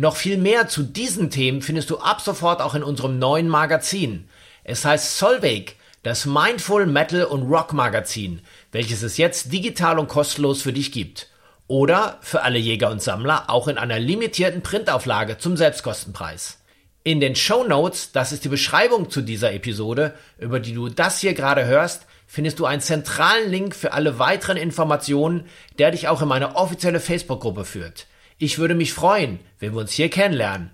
[0.00, 4.28] Noch viel mehr zu diesen Themen findest du ab sofort auch in unserem neuen Magazin.
[4.62, 5.74] Es heißt Solveig,
[6.04, 8.40] das Mindful Metal und Rock Magazin,
[8.70, 11.30] welches es jetzt digital und kostenlos für dich gibt.
[11.66, 16.60] Oder für alle Jäger und Sammler auch in einer limitierten Printauflage zum Selbstkostenpreis.
[17.02, 21.18] In den Show Notes, das ist die Beschreibung zu dieser Episode, über die du das
[21.18, 25.46] hier gerade hörst, findest du einen zentralen Link für alle weiteren Informationen,
[25.80, 28.06] der dich auch in meine offizielle Facebook-Gruppe führt.
[28.40, 30.70] Ich würde mich freuen, wenn wir uns hier kennenlernen.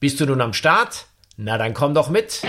[0.00, 1.06] Bist du nun am Start?
[1.36, 2.42] Na dann komm doch mit.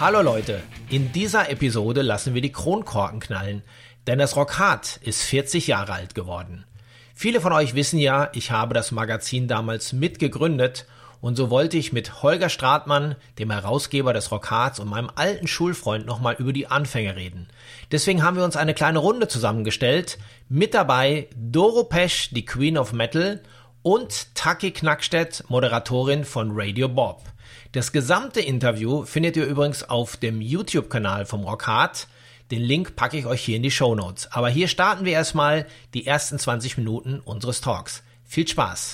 [0.00, 3.62] Hallo Leute, in dieser Episode lassen wir die Kronkorken knallen,
[4.06, 6.64] denn das Rock Hard ist 40 Jahre alt geworden.
[7.14, 10.86] Viele von euch wissen ja, ich habe das Magazin damals mitgegründet
[11.24, 16.04] und so wollte ich mit Holger Stratmann, dem Herausgeber des Rockhards und meinem alten Schulfreund
[16.04, 17.48] nochmal über die Anfänge reden.
[17.90, 20.18] Deswegen haben wir uns eine kleine Runde zusammengestellt.
[20.50, 23.40] Mit dabei Doro Pesch, die Queen of Metal
[23.82, 27.22] und Taki Knackstedt, Moderatorin von Radio Bob.
[27.72, 32.06] Das gesamte Interview findet ihr übrigens auf dem YouTube-Kanal vom Rockhard.
[32.50, 34.30] Den Link packe ich euch hier in die Show Notes.
[34.30, 38.02] Aber hier starten wir erstmal die ersten 20 Minuten unseres Talks.
[38.22, 38.92] Viel Spaß!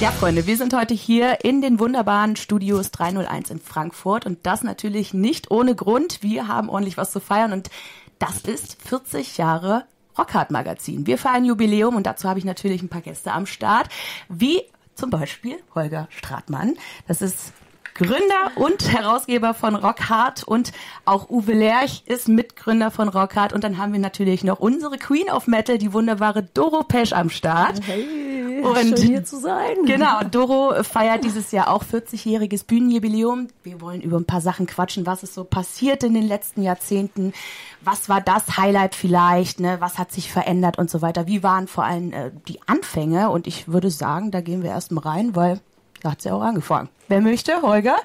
[0.00, 4.62] Ja, Freunde, wir sind heute hier in den wunderbaren Studios 301 in Frankfurt und das
[4.62, 6.22] natürlich nicht ohne Grund.
[6.22, 7.70] Wir haben ordentlich was zu feiern und
[8.18, 9.84] das ist 40 Jahre
[10.18, 11.06] Rockhard Magazin.
[11.06, 13.88] Wir feiern Jubiläum und dazu habe ich natürlich ein paar Gäste am Start,
[14.28, 14.62] wie
[14.94, 16.74] zum Beispiel Holger Stratmann.
[17.06, 17.52] Das ist
[17.98, 20.70] Gründer und Herausgeber von Rockhard und
[21.04, 25.28] auch Uwe Lerch ist Mitgründer von Rockhard und dann haben wir natürlich noch unsere Queen
[25.30, 27.80] of Metal, die wunderbare Doro Pesch am Start.
[27.84, 29.84] Hey, und schön hier zu sein.
[29.84, 33.48] Genau, Doro feiert dieses Jahr auch 40-jähriges Bühnenjubiläum.
[33.64, 37.32] Wir wollen über ein paar Sachen quatschen, was ist so passiert in den letzten Jahrzehnten,
[37.80, 39.76] was war das Highlight vielleicht, ne?
[39.80, 41.26] was hat sich verändert und so weiter.
[41.26, 45.04] Wie waren vor allem äh, die Anfänge und ich würde sagen, da gehen wir erstmal
[45.04, 45.60] rein, weil
[46.02, 46.88] da hat sie ja auch angefangen.
[47.08, 47.62] Wer möchte?
[47.62, 47.96] Holger?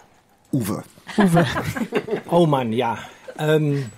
[0.52, 0.84] Uwe.
[1.18, 1.46] Uwe.
[2.30, 2.98] oh Mann, ja.
[3.38, 3.92] Ähm,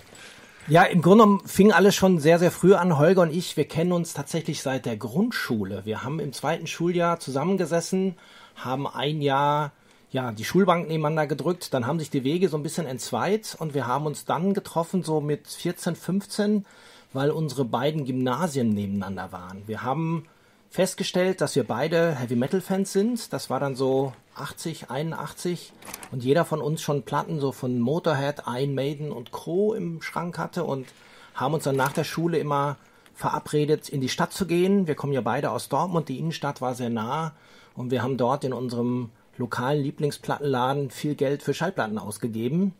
[0.68, 2.98] ja, im Grunde genommen fing alles schon sehr, sehr früh an.
[2.98, 5.82] Holger und ich, wir kennen uns tatsächlich seit der Grundschule.
[5.84, 8.16] Wir haben im zweiten Schuljahr zusammengesessen,
[8.56, 9.72] haben ein Jahr
[10.16, 13.74] ja, die Schulbank nebeneinander gedrückt, dann haben sich die Wege so ein bisschen entzweit und
[13.74, 16.64] wir haben uns dann getroffen, so mit 14, 15,
[17.12, 19.62] weil unsere beiden Gymnasien nebeneinander waren.
[19.66, 20.24] Wir haben
[20.70, 23.30] festgestellt, dass wir beide Heavy Metal Fans sind.
[23.34, 25.74] Das war dann so 80, 81
[26.12, 29.74] und jeder von uns schon Platten so von Motorhead, Iron Maiden und Co.
[29.74, 30.86] im Schrank hatte und
[31.34, 32.78] haben uns dann nach der Schule immer
[33.14, 34.86] verabredet, in die Stadt zu gehen.
[34.86, 37.34] Wir kommen ja beide aus Dortmund, die Innenstadt war sehr nah
[37.74, 42.74] und wir haben dort in unserem lokalen Lieblingsplattenladen viel Geld für Schallplatten ausgegeben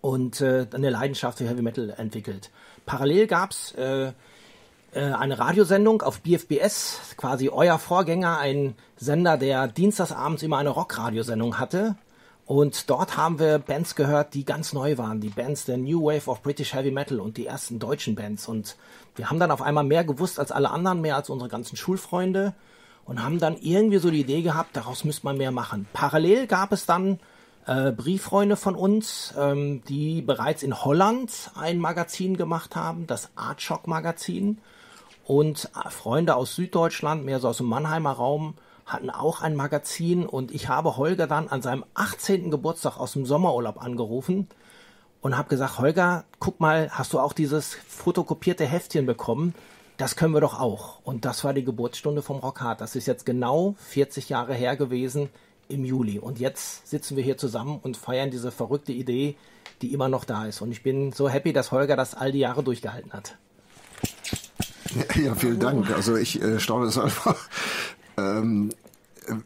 [0.00, 2.50] und äh, eine Leidenschaft für Heavy Metal entwickelt.
[2.86, 4.12] Parallel gab's äh,
[4.92, 11.58] äh, eine Radiosendung auf BFBS, quasi euer Vorgänger, ein Sender, der dienstagsabends immer eine Rockradiosendung
[11.58, 11.96] hatte.
[12.44, 15.20] Und dort haben wir Bands gehört, die ganz neu waren.
[15.20, 18.48] Die Bands der New Wave of British Heavy Metal und die ersten deutschen Bands.
[18.48, 18.76] Und
[19.14, 22.52] wir haben dann auf einmal mehr gewusst als alle anderen, mehr als unsere ganzen Schulfreunde.
[23.04, 25.86] Und haben dann irgendwie so die Idee gehabt, daraus müsste man mehr machen.
[25.92, 27.18] Parallel gab es dann
[27.66, 33.86] äh, Brieffreunde von uns, ähm, die bereits in Holland ein Magazin gemacht haben, das Artshock
[33.86, 34.58] Magazin.
[35.24, 38.54] Und Freunde aus Süddeutschland, mehr so aus dem Mannheimer Raum,
[38.86, 42.50] hatten auch ein Magazin und ich habe Holger dann an seinem 18.
[42.50, 44.48] Geburtstag aus dem Sommerurlaub angerufen
[45.20, 49.54] und habe gesagt, Holger, guck mal, hast du auch dieses fotokopierte Heftchen bekommen?
[50.02, 50.98] Das können wir doch auch.
[51.04, 52.80] Und das war die Geburtsstunde vom Rockhard.
[52.80, 55.28] Das ist jetzt genau 40 Jahre her gewesen
[55.68, 56.18] im Juli.
[56.18, 59.36] Und jetzt sitzen wir hier zusammen und feiern diese verrückte Idee,
[59.80, 60.60] die immer noch da ist.
[60.60, 63.36] Und ich bin so happy, dass Holger das all die Jahre durchgehalten hat.
[65.14, 65.88] Ja, vielen Dank.
[65.92, 67.36] Also ich äh, staune es einfach.
[68.16, 68.72] Ähm,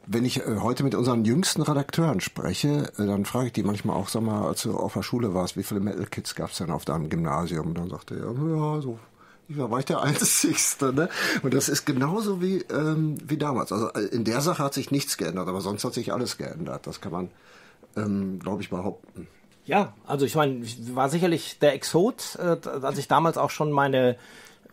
[0.06, 3.94] wenn ich äh, heute mit unseren jüngsten Redakteuren spreche, äh, dann frage ich die manchmal
[3.94, 6.56] auch, sag mal, als du auf der Schule warst, wie viele Metal Kids gab es
[6.56, 7.66] denn auf deinem Gymnasium?
[7.66, 8.98] Und dann sagte er, ja, so
[9.48, 11.08] ja, war ich der Einzigste, ne?
[11.42, 13.72] Und das ist genauso wie, ähm, wie damals.
[13.72, 16.86] Also äh, in der Sache hat sich nichts geändert, aber sonst hat sich alles geändert.
[16.86, 17.30] Das kann man,
[17.96, 19.28] ähm, glaube ich, behaupten.
[19.64, 23.72] Ja, also ich meine, ich war sicherlich der Exot, äh, als ich damals auch schon
[23.72, 24.16] meine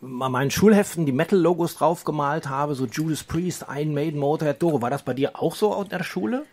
[0.06, 4.82] meinen Schulheften die Metal-Logos draufgemalt habe, so Judas Priest, Iron Maiden, Motorhead, Doro.
[4.82, 6.46] War das bei dir auch so in der Schule?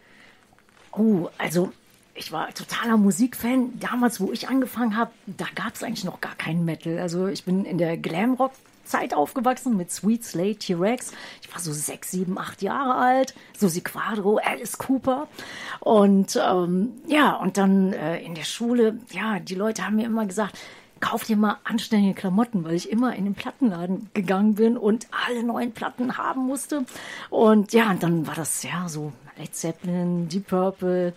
[0.93, 1.73] Oh, also
[2.21, 3.81] ich war totaler Musikfan.
[3.81, 6.99] Damals, wo ich angefangen habe, da gab es eigentlich noch gar keinen Metal.
[6.99, 8.53] Also ich bin in der Glamrock
[8.85, 11.13] Zeit aufgewachsen mit Sweet Slate, T-Rex.
[11.43, 13.35] Ich war so sechs, sieben, acht Jahre alt.
[13.57, 15.29] Susi Quadro, Alice Cooper.
[15.81, 20.27] Und ähm, ja, und dann äh, in der Schule, ja, die Leute haben mir immer
[20.27, 20.59] gesagt,
[21.01, 25.43] kauf dir mal anständige Klamotten, weil ich immer in den Plattenladen gegangen bin und alle
[25.43, 26.85] neuen Platten haben musste.
[27.31, 31.15] Und ja, und dann war das ja so Led Zeppelin, Deep Purple.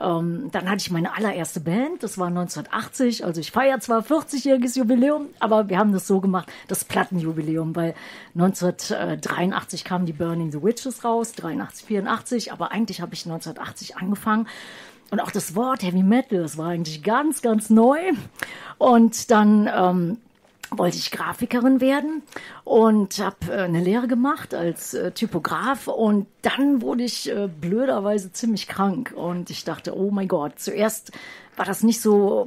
[0.00, 3.24] Ähm, dann hatte ich meine allererste Band, das war 1980.
[3.24, 7.94] Also ich feiere zwar 40-jähriges Jubiläum, aber wir haben das so gemacht, das Plattenjubiläum, weil
[8.34, 14.46] 1983 kamen die Burning the Witches raus, 83, 84, aber eigentlich habe ich 1980 angefangen.
[15.10, 17.98] Und auch das Wort Heavy Metal, das war eigentlich ganz, ganz neu.
[18.78, 20.18] Und dann ähm,
[20.78, 22.22] wollte ich Grafikerin werden
[22.64, 28.32] und habe äh, eine Lehre gemacht als äh, Typograf und dann wurde ich äh, blöderweise
[28.32, 31.12] ziemlich krank und ich dachte, oh mein Gott, zuerst
[31.56, 32.46] war das nicht so,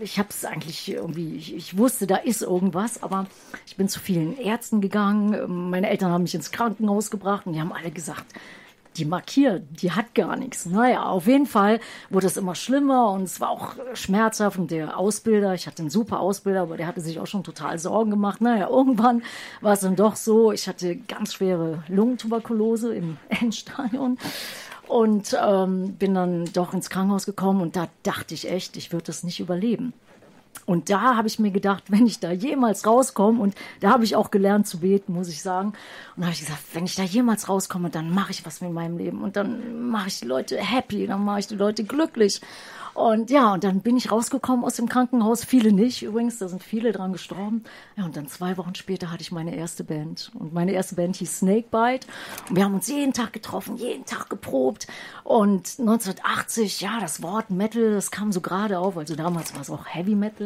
[0.00, 3.26] ich habe es eigentlich irgendwie, ich, ich, wusste, da ist irgendwas, aber
[3.66, 7.60] ich bin zu vielen Ärzten gegangen, meine Eltern haben mich ins Krankenhaus gebracht und die
[7.60, 8.26] haben alle gesagt,
[8.98, 10.66] die markiert, die hat gar nichts.
[10.66, 11.80] Naja, auf jeden Fall
[12.10, 14.58] wurde es immer schlimmer und es war auch schmerzhaft.
[14.58, 17.78] Und der Ausbilder, ich hatte einen super Ausbilder, aber der hatte sich auch schon total
[17.78, 18.40] Sorgen gemacht.
[18.40, 19.22] Naja, irgendwann
[19.60, 24.18] war es dann doch so, ich hatte ganz schwere Lungentuberkulose im Endstadion
[24.88, 29.06] und ähm, bin dann doch ins Krankenhaus gekommen und da dachte ich echt, ich würde
[29.06, 29.92] das nicht überleben.
[30.66, 34.16] Und da habe ich mir gedacht, wenn ich da jemals rauskomme, und da habe ich
[34.16, 35.68] auch gelernt zu beten, muss ich sagen.
[35.68, 38.72] Und da habe ich gesagt, wenn ich da jemals rauskomme, dann mache ich was mit
[38.72, 39.22] meinem Leben.
[39.22, 42.42] Und dann mache ich die Leute happy, dann mache ich die Leute glücklich.
[42.98, 45.44] Und ja, und dann bin ich rausgekommen aus dem Krankenhaus.
[45.44, 47.62] Viele nicht übrigens, da sind viele dran gestorben.
[47.96, 50.32] Ja, und dann zwei Wochen später hatte ich meine erste Band.
[50.34, 52.08] Und meine erste Band hieß Snakebite.
[52.48, 54.88] Und wir haben uns jeden Tag getroffen, jeden Tag geprobt.
[55.22, 58.96] Und 1980, ja, das Wort Metal, das kam so gerade auf.
[58.96, 60.37] Also damals war es auch Heavy Metal.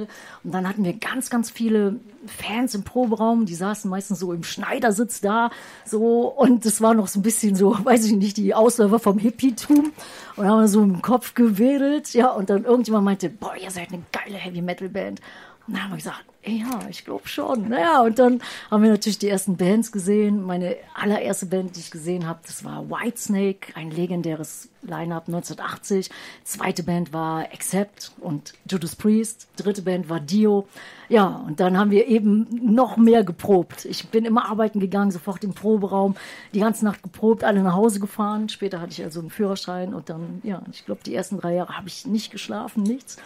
[0.45, 3.47] Und dann hatten wir ganz, ganz viele Fans im Proberaum.
[3.47, 5.51] Die saßen meistens so im Schneidersitz da.
[5.85, 6.29] So.
[6.29, 9.93] Und es war noch so ein bisschen so, weiß ich nicht, die Ausläufer vom Hippietum.
[10.37, 12.15] Und haben so im Kopf gewedelt.
[12.15, 15.21] Ja, und dann irgendjemand meinte, boah, ihr seid eine geile Heavy Metal Band.
[15.67, 17.69] Und dann haben wir gesagt, ja, ich glaube schon.
[17.69, 20.43] Naja, und dann haben wir natürlich die ersten Bands gesehen.
[20.43, 26.11] Meine allererste Band, die ich gesehen habe, das war Whitesnake, ein legendäres Line-Up 1980.
[26.43, 29.47] Zweite Band war Accept und Judas Priest.
[29.55, 30.67] Dritte Band war Dio.
[31.09, 33.85] Ja, und dann haben wir eben noch mehr geprobt.
[33.85, 36.17] Ich bin immer arbeiten gegangen, sofort im Proberaum,
[36.55, 38.49] die ganze Nacht geprobt, alle nach Hause gefahren.
[38.49, 41.77] Später hatte ich also einen Führerschein und dann, ja, ich glaube, die ersten drei Jahre
[41.77, 43.19] habe ich nicht geschlafen, nichts.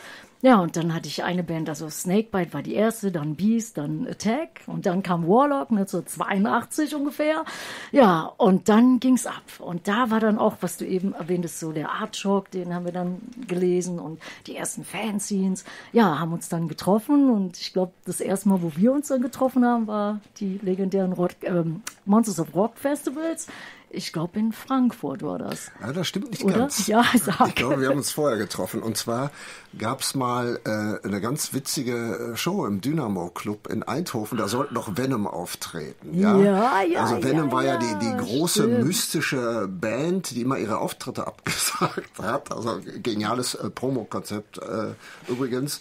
[0.42, 4.06] Ja, und dann hatte ich eine Band, also Snakebite war die erste, dann Beast, dann
[4.06, 7.44] Attack und dann kam Warlock, 1982 ungefähr.
[7.90, 9.42] Ja, und dann ging's ab.
[9.58, 12.84] Und da war dann auch, was du eben erwähntest, so der Art Shock, den haben
[12.84, 15.64] wir dann gelesen und die ersten Fanzines.
[15.92, 19.22] Ja, haben uns dann getroffen und ich glaube, das erste Mal, wo wir uns dann
[19.22, 23.46] getroffen haben, war die legendären Rock, ähm, Monsters of Rock Festivals
[23.90, 25.70] ich glaube, in Frankfurt war das.
[25.80, 26.58] Ja, das stimmt nicht Oder?
[26.58, 26.86] ganz.
[26.86, 27.48] Ja, sag.
[27.48, 28.82] Ich glaube, wir haben uns vorher getroffen.
[28.82, 29.30] Und zwar
[29.78, 34.38] gab es mal äh, eine ganz witzige äh, Show im Dynamo Club in Eindhoven.
[34.38, 36.18] Da sollten noch Venom auftreten.
[36.18, 38.84] Ja, ja, ja Also Venom ja, war ja, die, die große stimmt.
[38.86, 42.52] mystische Band, die immer ihre Auftritte abgesagt hat.
[42.52, 44.94] Also geniales äh, Promo-Konzept äh,
[45.30, 45.80] übrigens.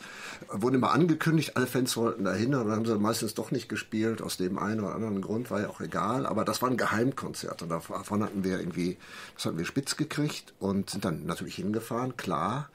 [0.52, 4.22] Wurde immer angekündigt, alle Fans wollten dahin, aber dann haben sie meistens doch nicht gespielt,
[4.22, 6.26] aus dem einen oder anderen Grund, war ja auch egal.
[6.26, 8.98] Aber das war ein Geheimkonzert und davon hatten wir irgendwie,
[9.36, 12.70] das hatten wir spitz gekriegt und sind dann natürlich hingefahren, klar.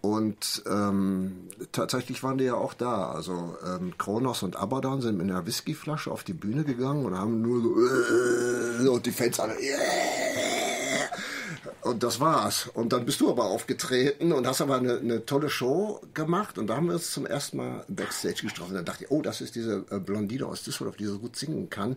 [0.00, 3.10] Und ähm, tatsächlich waren die ja auch da.
[3.10, 7.42] Also ähm, Kronos und Abaddon sind mit einer Whiskyflasche auf die Bühne gegangen und haben
[7.42, 10.17] nur so äh, und die Fans alle yeah!
[11.88, 12.68] Und das war's.
[12.74, 16.58] Und dann bist du aber aufgetreten und hast aber eine, eine tolle Show gemacht.
[16.58, 18.74] Und da haben wir uns zum ersten Mal Backstage getroffen.
[18.74, 21.70] Dann dachte ich, oh, das ist diese äh, Blondine aus Düsseldorf, die so gut singen
[21.70, 21.96] kann.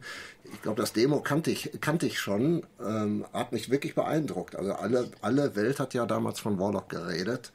[0.53, 2.65] Ich glaube, das Demo kannte ich, kannte ich schon.
[2.79, 4.55] Ähm, hat mich wirklich beeindruckt.
[4.55, 7.51] Also alle, alle Welt hat ja damals von Warlock geredet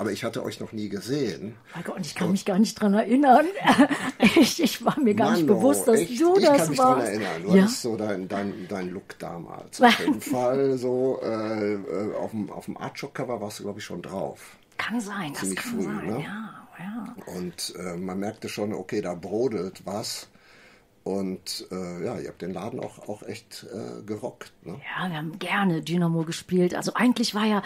[0.00, 1.56] aber ich hatte euch noch nie gesehen.
[1.74, 3.44] Mein Gott, und ich kann mich gar nicht dran erinnern.
[4.18, 6.18] ich, ich war mir gar Mano, nicht bewusst, dass echt?
[6.18, 6.70] du ich das warst.
[6.70, 7.42] Ich kann mich dran erinnern.
[7.42, 7.62] Du ja?
[7.64, 9.78] hattest so dein, dein, dein Look damals.
[9.82, 13.84] Auf jeden Fall so äh, äh, auf dem, auf dem Artshock-Cover warst du, glaube ich,
[13.84, 14.56] schon drauf.
[14.78, 16.22] Kann sein, Ziemlich das kann früh, sein, ne?
[16.22, 16.66] ja.
[16.78, 17.34] ja.
[17.36, 20.28] Und äh, man merkte schon, okay, da brodelt was.
[21.02, 24.52] Und äh, ja, ihr habt den Laden auch, auch echt äh, gerockt.
[24.62, 24.80] Ne?
[24.96, 26.74] Ja, wir haben gerne Dynamo gespielt.
[26.74, 27.62] Also eigentlich war ja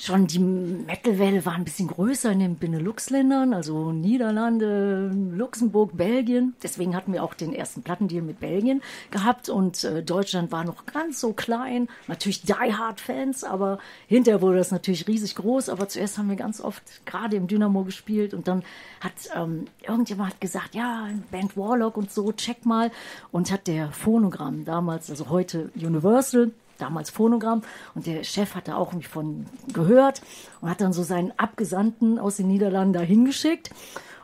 [0.00, 6.54] schon die Metal-Welle war ein bisschen größer in den Benelux-Ländern, also Niederlande, Luxemburg, Belgien.
[6.62, 8.80] Deswegen hatten wir auch den ersten Plattendeal mit Belgien
[9.10, 11.88] gehabt und äh, Deutschland war noch ganz so klein.
[12.08, 15.68] Natürlich Die Hard-Fans, aber hinterher wurde das natürlich riesig groß.
[15.68, 18.62] Aber zuerst haben wir ganz oft gerade im Dynamo gespielt und dann
[19.00, 22.90] hat ähm, irgendjemand hat gesagt, ja, Band Warlock und so, check mal.
[23.32, 27.62] Und hat der Phonogramm damals, also heute Universal, damals Phonogramm
[27.94, 30.22] und der Chef hat da auch mich von gehört
[30.60, 33.70] und hat dann so seinen Abgesandten aus den Niederlanden da hingeschickt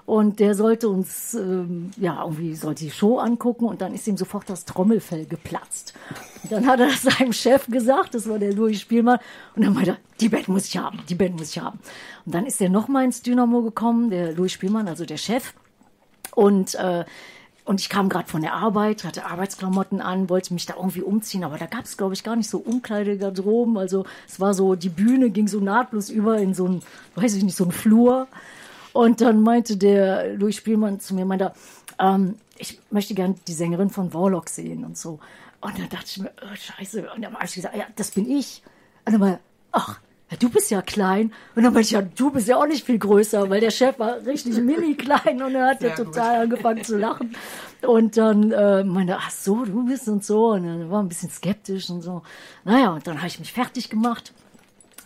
[0.06, 4.16] und der sollte uns, ähm, ja, irgendwie sollte die Show angucken und dann ist ihm
[4.16, 5.94] sofort das Trommelfell geplatzt.
[6.44, 9.18] Und dann hat er das seinem Chef gesagt, das war der Louis Spielmann,
[9.56, 11.80] und dann meinte er, die Band muss ich haben, die Band muss ich haben.
[12.24, 15.54] Und dann ist er nochmal ins Dynamo gekommen, der Louis Spielmann, also der Chef,
[16.36, 17.04] und äh,
[17.66, 21.42] und ich kam gerade von der Arbeit, hatte Arbeitsklamotten an, wollte mich da irgendwie umziehen,
[21.42, 23.76] aber da gab es, glaube ich, gar nicht so Umkleidegarderoben.
[23.76, 26.82] Also es war so, die Bühne ging so nahtlos über in so ein,
[27.16, 28.28] weiß ich nicht, so ein Flur.
[28.92, 31.52] Und dann meinte der Louis Spielmann zu mir, meinte,
[31.98, 35.18] ähm, ich möchte gern die Sängerin von Warlock sehen und so.
[35.60, 37.10] Und dann dachte ich mir, oh, scheiße.
[37.16, 38.62] Und dann habe ich gesagt, ja, das bin ich.
[39.04, 39.40] Und dann war,
[39.72, 39.98] ach,
[40.30, 41.32] ja, du bist ja klein.
[41.54, 43.98] Und dann meinte ich, ja, du bist ja auch nicht viel größer, weil der Chef
[43.98, 47.36] war richtig mini klein und er hat ja total angefangen zu lachen.
[47.82, 50.48] Und dann äh, meinte, ach so, du bist und so.
[50.52, 52.22] Und dann war ein bisschen skeptisch und so.
[52.64, 54.32] Naja, und dann habe ich mich fertig gemacht.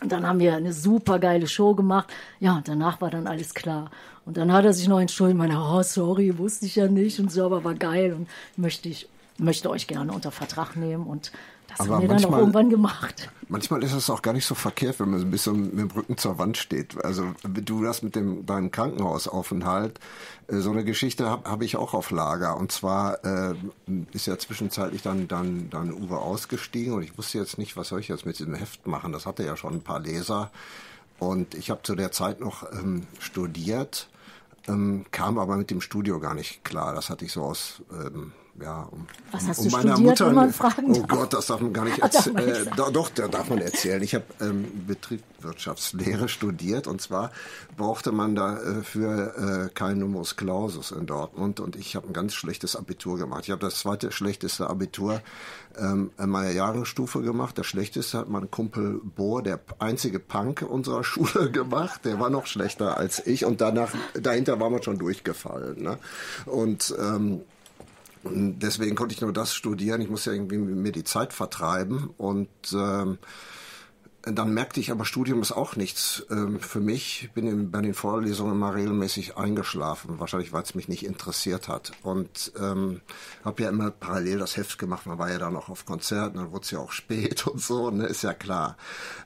[0.01, 2.09] Und dann haben wir eine super geile Show gemacht.
[2.39, 3.91] Ja, und danach war dann alles klar.
[4.25, 7.31] Und dann hat er sich noch entschuldigt, meine, oh, sorry, wusste ich ja nicht und
[7.31, 11.31] so, aber war geil und möchte ich, möchte euch gerne unter Vertrag nehmen und
[11.77, 13.29] das Aber haben wir manchmal, dann auch irgendwann gemacht.
[13.47, 16.17] Manchmal ist es auch gar nicht so verkehrt, wenn man ein bisschen mit dem Rücken
[16.17, 17.03] zur Wand steht.
[17.03, 19.99] Also du das mit dem deinem Krankenhausaufenthalt,
[20.47, 22.57] äh, so eine Geschichte habe hab ich auch auf Lager.
[22.57, 23.55] Und zwar äh,
[24.13, 27.99] ist ja zwischenzeitlich dann, dann, dann Uwe ausgestiegen und ich wusste jetzt nicht, was soll
[27.99, 29.11] ich jetzt mit diesem Heft machen.
[29.11, 30.51] Das hatte ja schon ein paar Leser.
[31.19, 34.09] Und ich habe zu der Zeit noch ähm, studiert,
[34.67, 36.95] ähm, kam aber mit dem Studio gar nicht klar.
[36.95, 40.33] Das hatte ich so aus ähm, ja, um, Was hast um du meiner studiert, Mutter,
[40.33, 42.67] man fragen Oh Gott, das darf man gar nicht erzählen.
[42.67, 44.01] Äh, doch, da darf man erzählen.
[44.01, 47.31] Ich habe ähm, Betriebswirtschaftslehre studiert und zwar
[47.77, 52.75] brauchte man dafür äh, kein Numerus Clausus in Dortmund und ich habe ein ganz schlechtes
[52.75, 53.45] Abitur gemacht.
[53.45, 55.21] Ich habe das zweite schlechteste Abitur
[55.77, 57.57] ähm, in meiner Jahresstufe gemacht.
[57.57, 62.05] Das schlechteste hat mein Kumpel Bohr, der einzige Punk unserer Schule gemacht.
[62.05, 65.81] Der war noch schlechter als ich und danach dahinter war man schon durchgefallen.
[65.81, 65.97] Ne?
[66.45, 67.41] Und ähm,
[68.23, 70.01] und deswegen konnte ich nur das studieren.
[70.01, 73.17] Ich musste irgendwie mir die Zeit vertreiben und ähm,
[74.23, 77.23] dann merkte ich aber, Studium ist auch nichts ähm, für mich.
[77.23, 81.67] Ich bin in, bei den Vorlesungen mal regelmäßig eingeschlafen, wahrscheinlich weil es mich nicht interessiert
[81.67, 81.91] hat.
[82.03, 83.01] Und ähm,
[83.43, 85.07] habe ja immer parallel das Heft gemacht.
[85.07, 87.89] Man war ja dann auch auf Konzerten, dann wurde es ja auch spät und so,
[87.89, 88.77] ne, ist ja klar.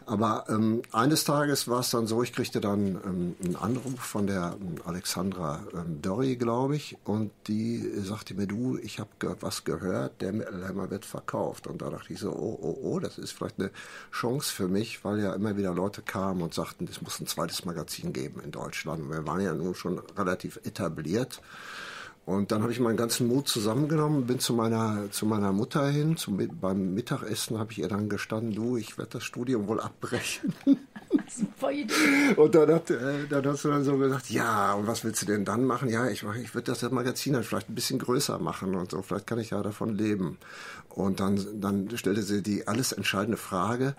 [0.06, 4.28] Aber ähm, eines Tages war es dann so, ich kriegte dann ähm, einen Anruf von
[4.28, 9.36] der ähm, Alexandra ähm, Dorry, glaube ich, und die sagte mir, du, ich habe ge
[9.42, 11.68] was gehört, der Mittelheimer wird verkauft.
[11.68, 13.72] Und da dachte ich so, oh, oh, oh, das ist vielleicht eine
[14.12, 17.28] Chance für mich mich, weil ja immer wieder Leute kamen und sagten, es muss ein
[17.28, 19.10] zweites Magazin geben in Deutschland.
[19.10, 21.42] Wir waren ja nun schon relativ etabliert.
[22.26, 26.18] Und dann habe ich meinen ganzen Mut zusammengenommen, bin zu meiner, zu meiner Mutter hin.
[26.18, 30.54] Zum, beim Mittagessen habe ich ihr dann gestanden, du, ich werde das Studium wohl abbrechen.
[31.30, 32.34] Super Idee.
[32.36, 35.28] Und dann hat, äh, dann hast du dann so gesagt, ja, und was willst du
[35.28, 35.90] denn dann machen?
[35.90, 39.28] Ja, ich, ich würde das Magazin dann vielleicht ein bisschen größer machen und so, vielleicht
[39.28, 40.38] kann ich ja davon leben.
[40.90, 43.96] Und dann, dann stellte sie die alles entscheidende Frage,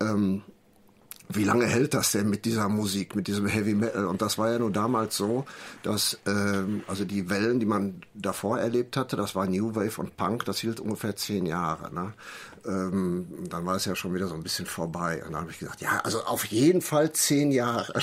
[0.00, 0.42] ähm,
[1.28, 4.06] wie lange hält das denn mit dieser Musik, mit diesem Heavy Metal?
[4.06, 5.44] Und das war ja nur damals so,
[5.82, 10.16] dass ähm, also die Wellen, die man davor erlebt hatte, das war New Wave und
[10.16, 11.92] Punk, das hielt ungefähr zehn Jahre.
[11.92, 12.12] Ne?
[12.64, 15.22] Ähm, dann war es ja schon wieder so ein bisschen vorbei.
[15.24, 18.00] Und dann habe ich gesagt, ja, also auf jeden Fall zehn Jahre.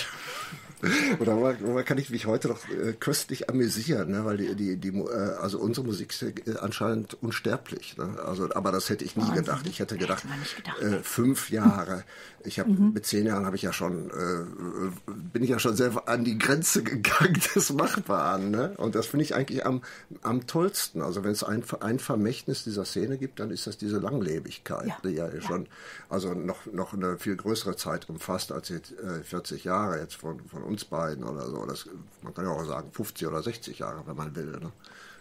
[1.20, 4.26] Oder darüber kann ich mich heute noch äh, köstlich amüsieren, ne?
[4.26, 7.98] weil die, die, die äh, also unsere Musik ist äh, anscheinend unsterblich.
[7.98, 8.20] Ne?
[8.26, 9.46] Also, aber das hätte ich nie Wahnsinn.
[9.46, 9.68] gedacht.
[9.68, 10.26] Ich hätte gedacht,
[10.58, 10.82] gedacht.
[10.82, 12.04] Äh, fünf Jahre.
[12.44, 12.94] Ich habe mhm.
[12.94, 16.38] mit zehn Jahren habe ich ja schon äh, bin ich ja schon selber an die
[16.38, 18.52] Grenze gegangen des Machbaren.
[18.52, 18.74] Ne?
[18.78, 19.82] Und das finde ich eigentlich am,
[20.22, 21.02] am tollsten.
[21.02, 24.98] Also wenn es ein, ein Vermächtnis dieser Szene gibt, dann ist das diese Langlebigkeit, ja.
[25.04, 25.68] die ja, ja, schon
[26.10, 30.42] also noch noch eine viel größere Zeit umfasst als jetzt äh, 40 Jahre jetzt von
[30.48, 31.66] von uns beiden oder so.
[31.66, 31.88] Das,
[32.22, 34.52] man kann ja auch sagen 50 oder 60 Jahre, wenn man will.
[34.52, 34.72] Ne?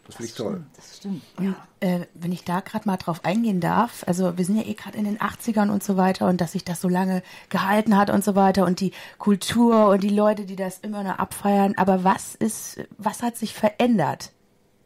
[0.07, 0.65] Das finde ich toll.
[0.75, 1.23] Das stimmt.
[1.39, 4.75] Und, äh, wenn ich da gerade mal drauf eingehen darf, also wir sind ja eh
[4.75, 8.11] gerade in den 80ern und so weiter und dass sich das so lange gehalten hat
[8.11, 11.75] und so weiter und die Kultur und die Leute, die das immer noch abfeiern.
[11.77, 14.33] Aber was ist, was hat sich verändert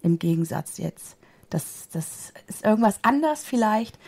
[0.02, 1.16] im Gegensatz jetzt?
[1.49, 3.99] Das, das ist irgendwas anders vielleicht.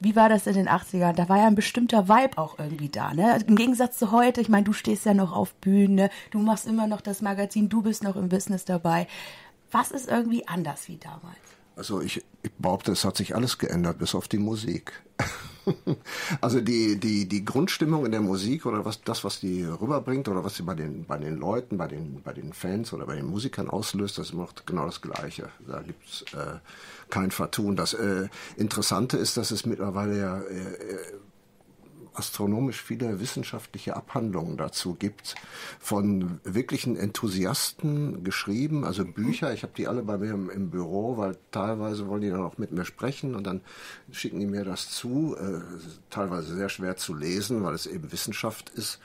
[0.00, 1.14] Wie war das in den 80ern?
[1.14, 3.38] Da war ja ein bestimmter Vibe auch irgendwie da, ne?
[3.46, 6.86] Im Gegensatz zu heute, ich meine, du stehst ja noch auf Bühne, du machst immer
[6.86, 9.08] noch das Magazin, du bist noch im Business dabei.
[9.72, 11.36] Was ist irgendwie anders wie damals?
[11.74, 14.92] Also ich, ich behaupte, es hat sich alles geändert, bis auf die Musik.
[16.40, 20.44] also die, die, die Grundstimmung in der Musik oder was, das, was die rüberbringt oder
[20.44, 23.26] was sie bei den, bei den Leuten, bei den, bei den Fans oder bei den
[23.26, 25.48] Musikern auslöst, das noch genau das Gleiche.
[25.66, 26.58] Da gibt's äh,
[27.10, 27.76] kein Vertun.
[27.76, 30.68] Das äh, Interessante ist, dass es mittlerweile ja äh,
[32.18, 35.34] astronomisch viele wissenschaftliche Abhandlungen dazu gibt,
[35.78, 39.52] von wirklichen Enthusiasten geschrieben, also Bücher.
[39.54, 42.58] Ich habe die alle bei mir im, im, Büro, weil teilweise wollen die dann auch
[42.58, 43.60] mit mir sprechen und dann
[44.10, 45.36] schicken die mir das zu.
[45.38, 45.60] Äh,
[46.10, 49.00] teilweise sehr schwer zu lesen, weil es eben Wissenschaft ist.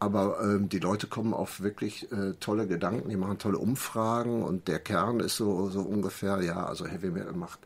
[0.00, 4.68] Aber ähm, die Leute kommen auf wirklich äh, tolle Gedanken, die machen tolle Umfragen und
[4.68, 7.60] der Kern ist so, so ungefähr, ja, also Heavy Metal macht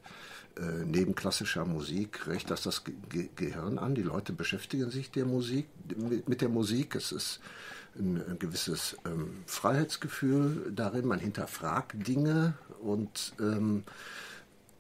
[0.57, 3.95] äh, neben klassischer Musik recht das das Ge Gehirn an.
[3.95, 5.67] Die Leute beschäftigen sich der Musik,
[5.97, 6.95] mit, mit der Musik.
[6.95, 7.41] Es ist
[7.99, 11.07] ein, ein gewisses ähm, Freiheitsgefühl darin.
[11.07, 13.85] Man hinterfragt Dinge und ähm,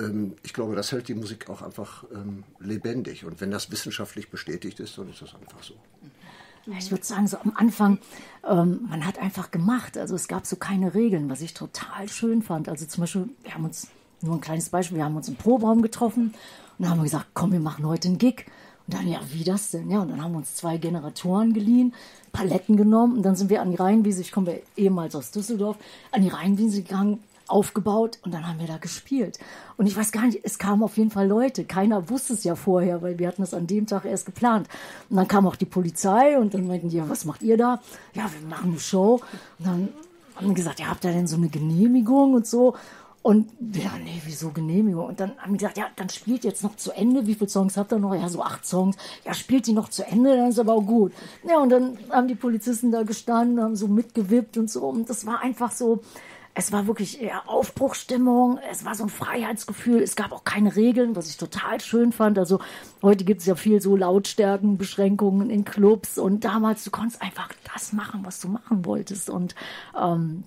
[0.01, 3.25] ähm, ich glaube, das hält die Musik auch einfach ähm, lebendig.
[3.25, 5.75] Und wenn das wissenschaftlich bestätigt ist, dann ist das einfach so.
[6.79, 7.99] Ich würde sagen, so am Anfang,
[8.49, 9.99] ähm, man hat einfach gemacht.
[9.99, 12.69] Also es gab so keine Regeln, was ich total schön fand.
[12.69, 13.89] Also zum Beispiel, wir haben uns
[14.23, 14.99] nur ein kleines Beispiel.
[14.99, 16.35] Wir haben uns im Proberaum getroffen
[16.79, 18.47] und haben wir gesagt, komm, wir machen heute einen Gig.
[18.87, 19.91] Und dann, ja, wie das denn?
[19.91, 21.95] Ja, und dann haben wir uns zwei Generatoren geliehen,
[22.33, 25.77] Paletten genommen und dann sind wir an die Rheinwiese, ich komme ehemals aus Düsseldorf,
[26.11, 27.21] an die Rheinwiese gegangen,
[27.53, 29.39] aufgebaut und dann haben wir da gespielt.
[29.77, 31.65] Und ich weiß gar nicht, es kamen auf jeden Fall Leute.
[31.65, 34.69] Keiner wusste es ja vorher, weil wir hatten es an dem Tag erst geplant.
[35.11, 37.81] Und dann kam auch die Polizei und dann meinten die, ja, was macht ihr da?
[38.15, 39.21] Ja, wir machen eine Show.
[39.59, 39.89] Und dann
[40.35, 42.75] haben die gesagt, ja, habt ihr denn so eine Genehmigung und so?
[43.23, 45.07] Und ja, nee, wieso Genehmigung?
[45.07, 47.27] Und dann haben die gesagt, ja, dann spielt jetzt noch zu Ende.
[47.27, 48.15] Wie viele Songs habt ihr noch?
[48.15, 48.97] Ja, so acht Songs.
[49.25, 51.13] Ja, spielt die noch zu Ende, dann ist aber auch gut.
[51.49, 54.89] Ja, und dann haben die Polizisten da gestanden, haben so mitgewippt und so.
[54.89, 56.03] Und das war einfach so,
[56.55, 61.17] es war wirklich eher Aufbruchstimmung, es war so ein Freiheitsgefühl, es gab auch keine Regeln,
[61.17, 62.39] was ich total schön fand.
[62.39, 62.61] Also
[63.03, 67.93] heute gibt es ja viel so Lautstärkenbeschränkungen in Clubs und damals, du konntest einfach das
[67.93, 69.31] machen, was du machen wolltest.
[69.31, 69.55] Und
[69.99, 70.45] ähm,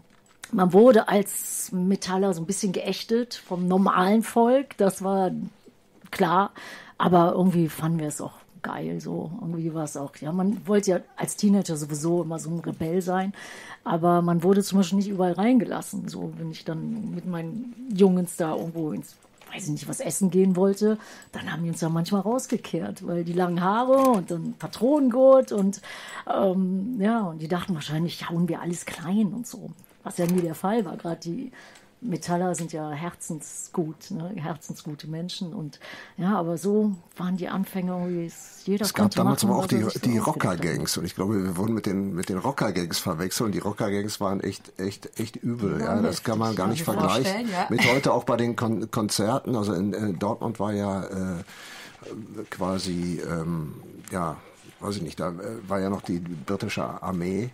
[0.56, 5.32] man wurde als Metaller so ein bisschen geächtet vom normalen Volk, das war
[6.12, 6.52] klar,
[6.98, 9.32] aber irgendwie fanden wir es auch geil, so.
[9.42, 13.02] Irgendwie war es auch, ja, man wollte ja als Teenager sowieso immer so ein Rebell
[13.02, 13.34] sein,
[13.84, 18.38] aber man wurde zum Beispiel nicht überall reingelassen, so, wenn ich dann mit meinen Jungs
[18.38, 19.16] da irgendwo ins
[19.54, 20.98] weiß ich nicht, was essen gehen wollte,
[21.32, 25.82] dann haben die uns ja manchmal rausgekehrt, weil die langen Haare und dann Patronengurt und
[26.28, 29.70] ähm, ja, und die dachten wahrscheinlich, hauen wir alles klein und so
[30.06, 30.96] was ja nie der Fall war.
[30.96, 31.52] Gerade die
[32.02, 34.32] Metaller sind ja herzensgut, ne?
[34.36, 35.80] herzensgute Menschen und
[36.18, 38.32] ja, aber so waren die Anfänge irgendwie.
[38.66, 41.74] Jeder es gab damals machen, aber auch die, die Rocker-Gangs und ich glaube, wir wurden
[41.74, 45.80] mit den mit den Rocker-Gangs verwechselt und die Rocker-Gangs waren echt echt echt übel.
[45.80, 47.50] Ja, ja das kann man gar nicht vergleichen.
[47.50, 47.68] Ja.
[47.70, 49.56] Mit heute auch bei den Kon Konzerten.
[49.56, 51.44] Also in, in, Dortmund war ja äh,
[52.52, 53.74] quasi ähm,
[54.12, 54.38] ja
[54.80, 55.34] weiß ich nicht, da äh,
[55.68, 57.50] war ja noch die britische Armee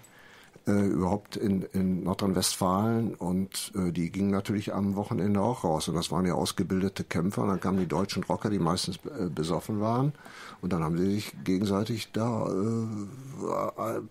[0.68, 5.96] äh, überhaupt in, in Nordrhein-Westfalen und äh, die gingen natürlich am Wochenende auch raus und
[5.96, 9.80] das waren ja ausgebildete Kämpfer und dann kamen die deutschen Rocker, die meistens äh, besoffen
[9.80, 10.14] waren
[10.62, 14.02] und dann haben sie sich gegenseitig da äh,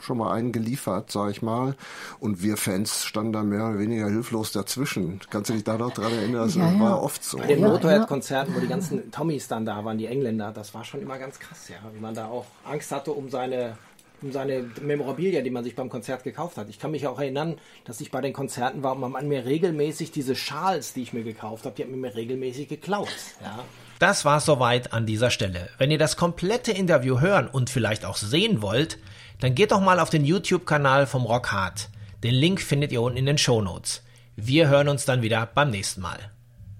[0.00, 1.76] schon mal einen geliefert, sag ich mal
[2.18, 5.20] und wir Fans standen da mehr oder weniger hilflos dazwischen.
[5.30, 6.46] Kannst du dich da noch dran erinnern?
[6.46, 6.80] Das ja, ja.
[6.80, 7.38] war oft so.
[7.38, 11.02] Bei den Motorhead-Konzerten, wo die ganzen Tommys dann da waren, die Engländer, das war schon
[11.02, 13.76] immer ganz krass, ja, wie man da auch Angst hatte um seine
[14.22, 16.68] um seine Memorabilia, die man sich beim Konzert gekauft hat.
[16.68, 19.44] Ich kann mich auch erinnern, dass ich bei den Konzerten war und man an mir
[19.44, 23.08] regelmäßig diese Schals, die ich mir gekauft habe, die hat mir regelmäßig geklaut.
[23.42, 23.64] Ja.
[23.98, 25.70] Das war soweit an dieser Stelle.
[25.78, 28.98] Wenn ihr das komplette Interview hören und vielleicht auch sehen wollt,
[29.40, 31.88] Dann geht doch mal auf den YouTube-Kanal vom Rock Hard.
[32.22, 34.02] Den Link findet ihr unten in den Show Notes.
[34.34, 36.18] Wir hören uns dann wieder beim nächsten Mal.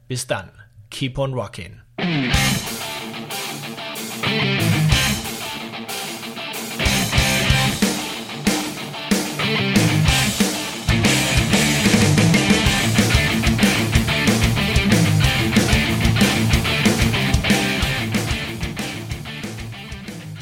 [0.08, 0.50] Bis dann.
[0.90, 1.80] Keep on rocking.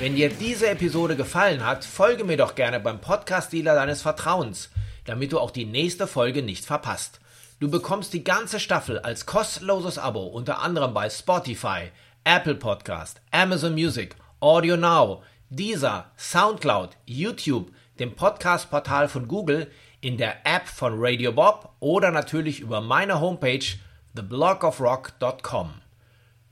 [0.04, 4.68] Wenn dir diese Episode gefallen hat, folge mir doch gerne beim Podcast-Dealer deines Vertrauens,
[5.06, 7.20] damit du auch die nächste Folge nicht verpasst.
[7.58, 11.90] Du bekommst die ganze Staffel als kostenloses Abo unter anderem bei Spotify,
[12.22, 19.70] Apple Podcast, Amazon Music, Audio Now, Deezer, Soundcloud, YouTube, dem Podcast-Portal von Google,
[20.02, 23.64] in der App von Radio Bob oder natürlich über meine Homepage
[24.14, 25.72] theblogofrock.com.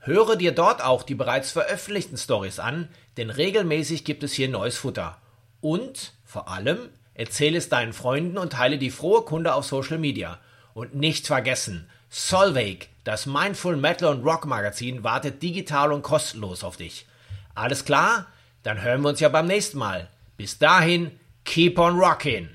[0.05, 4.77] Höre dir dort auch die bereits veröffentlichten Stories an, denn regelmäßig gibt es hier neues
[4.79, 5.19] Futter.
[5.61, 10.39] Und vor allem erzähle es deinen Freunden und teile die frohe Kunde auf Social Media.
[10.75, 16.77] Und nicht vergessen, Solveig, das Mindful Metal und Rock Magazin, wartet digital und kostenlos auf
[16.77, 17.07] dich.
[17.55, 18.27] Alles klar?
[18.63, 20.09] Dann hören wir uns ja beim nächsten Mal.
[20.37, 21.11] Bis dahin,
[21.45, 22.49] keep on rocking!